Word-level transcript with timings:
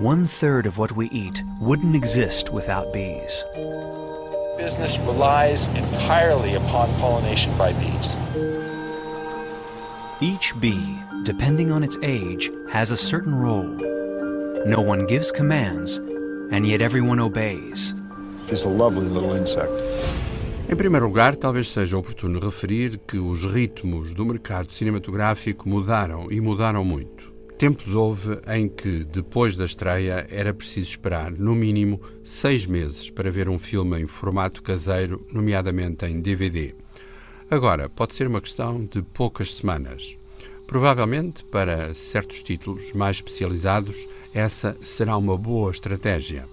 One 0.00 0.24
third 0.24 0.64
of 0.64 0.78
what 0.78 0.92
we 0.92 1.10
eat 1.10 1.44
wouldn't 1.60 1.94
exist 1.94 2.50
without 2.50 2.90
bees. 2.90 3.44
Business 4.56 4.98
relies 5.00 5.66
entirely 5.66 6.54
upon 6.54 6.92
pollination 6.94 7.56
by 7.58 7.74
bees. 7.74 8.16
Each 10.20 10.58
bee, 10.58 10.98
depending 11.24 11.70
on 11.70 11.84
its 11.84 11.98
age, 12.02 12.50
has 12.72 12.90
a 12.90 12.96
certain 12.96 13.34
role. 13.34 13.76
No 14.66 14.80
one 14.80 15.06
gives 15.06 15.30
commands, 15.30 15.98
and 16.50 16.66
yet 16.66 16.80
everyone 16.80 17.20
obeys. 17.20 17.94
She's 18.48 18.64
a 18.64 18.68
lovely 18.70 19.06
little 19.06 19.34
insect. 19.34 19.70
Em 20.72 20.76
primeiro 20.76 21.06
lugar, 21.06 21.34
talvez 21.34 21.66
seja 21.66 21.98
oportuno 21.98 22.38
referir 22.38 22.96
que 22.98 23.18
os 23.18 23.44
ritmos 23.44 24.14
do 24.14 24.24
mercado 24.24 24.72
cinematográfico 24.72 25.68
mudaram 25.68 26.30
e 26.30 26.40
mudaram 26.40 26.84
muito. 26.84 27.32
Tempos 27.58 27.92
houve 27.92 28.40
em 28.46 28.68
que, 28.68 29.02
depois 29.02 29.56
da 29.56 29.64
estreia, 29.64 30.28
era 30.30 30.54
preciso 30.54 30.90
esperar, 30.90 31.32
no 31.32 31.56
mínimo, 31.56 32.00
seis 32.22 32.66
meses 32.66 33.10
para 33.10 33.32
ver 33.32 33.48
um 33.48 33.58
filme 33.58 34.00
em 34.00 34.06
formato 34.06 34.62
caseiro, 34.62 35.26
nomeadamente 35.32 36.06
em 36.06 36.20
DVD. 36.20 36.72
Agora, 37.50 37.88
pode 37.88 38.14
ser 38.14 38.28
uma 38.28 38.40
questão 38.40 38.84
de 38.84 39.02
poucas 39.02 39.56
semanas. 39.56 40.16
Provavelmente, 40.68 41.44
para 41.46 41.92
certos 41.96 42.44
títulos 42.44 42.92
mais 42.92 43.16
especializados, 43.16 44.06
essa 44.32 44.76
será 44.80 45.16
uma 45.16 45.36
boa 45.36 45.72
estratégia. 45.72 46.46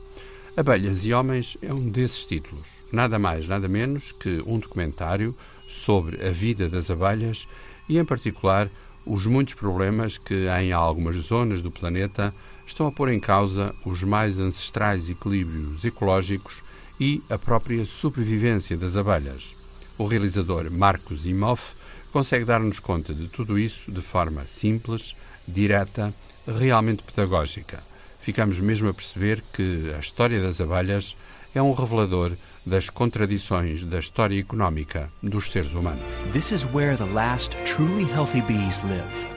Abelhas 0.57 1.05
e 1.05 1.13
Homens 1.13 1.55
é 1.61 1.71
um 1.71 1.87
desses 1.87 2.25
títulos. 2.25 2.67
Nada 2.91 3.19
mais, 3.19 3.47
nada 3.47 3.67
menos 3.67 4.11
que 4.11 4.41
um 4.43 4.57
documentário 4.57 5.35
sobre 5.67 6.27
a 6.27 6.31
vida 6.31 6.67
das 6.67 6.89
abelhas 6.89 7.47
e, 7.87 7.99
em 7.99 8.03
particular, 8.03 8.67
os 9.05 9.27
muitos 9.27 9.53
problemas 9.53 10.17
que, 10.17 10.47
em 10.59 10.71
algumas 10.71 11.15
zonas 11.17 11.61
do 11.61 11.69
planeta, 11.69 12.33
estão 12.65 12.87
a 12.87 12.91
pôr 12.91 13.09
em 13.09 13.19
causa 13.19 13.75
os 13.85 14.03
mais 14.03 14.39
ancestrais 14.39 15.11
equilíbrios 15.11 15.85
ecológicos 15.85 16.63
e 16.99 17.21
a 17.29 17.37
própria 17.37 17.85
sobrevivência 17.85 18.75
das 18.75 18.97
abelhas. 18.97 19.55
O 19.95 20.07
realizador 20.07 20.71
Marcos 20.71 21.27
Imhoff 21.27 21.75
consegue 22.11 22.45
dar-nos 22.45 22.79
conta 22.79 23.13
de 23.13 23.27
tudo 23.27 23.59
isso 23.59 23.91
de 23.91 24.01
forma 24.01 24.47
simples, 24.47 25.15
direta, 25.47 26.11
realmente 26.47 27.03
pedagógica. 27.03 27.83
Ficamos 28.27 28.59
mesmo 28.59 28.89
a 28.89 28.93
perceber 28.93 29.41
que 29.53 29.93
a 29.95 29.99
história 29.99 30.41
das 30.41 30.59
abelhas 30.59 31.15
é 31.55 31.61
um 31.61 31.71
revelador 31.71 32.33
das 32.65 32.89
contradições 32.89 33.85
da 33.85 33.99
história 33.99 34.37
económica 34.37 35.09
dos 35.23 35.49
seres 35.49 35.73
humanos. 35.73 36.03
This 36.33 36.51
is 36.51 36.65
where 36.73 36.97
the 36.97 37.05
last 37.05 37.55
truly 37.63 38.03
healthy 38.03 38.41
bees 38.41 38.83
live. 38.83 39.27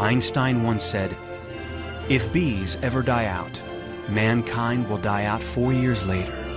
Einstein 0.00 0.66
once 0.66 0.82
said, 0.82 1.16
If 2.08 2.28
bees 2.32 2.80
ever 2.82 3.00
die 3.00 3.28
out, 3.28 3.62
mankind 4.08 4.88
will 4.88 5.00
die 5.00 5.26
out 5.26 5.40
four 5.40 5.72
years 5.72 6.04
later. 6.04 6.49